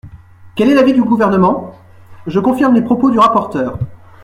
Quel 0.55 0.67
est 0.67 0.73
l’avis 0.73 0.93
du 0.93 1.03
Gouvernement? 1.03 1.75
Je 2.25 2.39
confirme 2.39 2.73
les 2.73 2.81
propos 2.81 3.11
du 3.11 3.19
rapporteur. 3.19 3.77